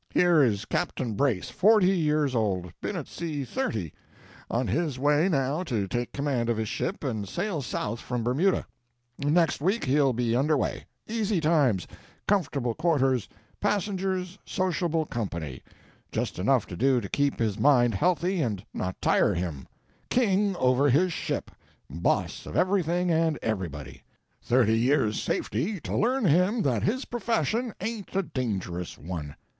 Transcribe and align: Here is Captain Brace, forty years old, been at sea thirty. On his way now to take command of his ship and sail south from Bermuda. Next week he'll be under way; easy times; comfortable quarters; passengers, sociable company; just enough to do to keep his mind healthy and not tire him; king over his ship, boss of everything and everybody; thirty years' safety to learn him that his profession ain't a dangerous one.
Here 0.09 0.41
is 0.41 0.65
Captain 0.65 1.13
Brace, 1.13 1.51
forty 1.51 1.91
years 1.95 2.33
old, 2.33 2.73
been 2.81 2.95
at 2.95 3.07
sea 3.07 3.45
thirty. 3.45 3.93
On 4.49 4.65
his 4.65 4.97
way 4.97 5.29
now 5.29 5.61
to 5.65 5.87
take 5.87 6.11
command 6.11 6.49
of 6.49 6.57
his 6.57 6.67
ship 6.69 7.03
and 7.03 7.29
sail 7.29 7.61
south 7.61 7.99
from 7.99 8.23
Bermuda. 8.23 8.65
Next 9.19 9.61
week 9.61 9.85
he'll 9.85 10.11
be 10.11 10.35
under 10.35 10.57
way; 10.57 10.85
easy 11.07 11.39
times; 11.39 11.87
comfortable 12.27 12.73
quarters; 12.73 13.29
passengers, 13.59 14.39
sociable 14.43 15.05
company; 15.05 15.61
just 16.11 16.39
enough 16.39 16.65
to 16.65 16.75
do 16.75 16.99
to 16.99 17.07
keep 17.07 17.37
his 17.37 17.59
mind 17.59 17.93
healthy 17.93 18.41
and 18.41 18.65
not 18.73 18.99
tire 19.03 19.35
him; 19.35 19.67
king 20.09 20.55
over 20.55 20.89
his 20.89 21.13
ship, 21.13 21.51
boss 21.91 22.47
of 22.47 22.57
everything 22.57 23.11
and 23.11 23.37
everybody; 23.43 24.01
thirty 24.41 24.79
years' 24.79 25.21
safety 25.21 25.79
to 25.81 25.95
learn 25.95 26.25
him 26.25 26.63
that 26.63 26.81
his 26.81 27.05
profession 27.05 27.71
ain't 27.79 28.15
a 28.15 28.23
dangerous 28.23 28.97
one. 28.97 29.35